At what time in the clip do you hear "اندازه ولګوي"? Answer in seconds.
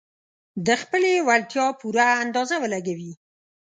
2.23-3.13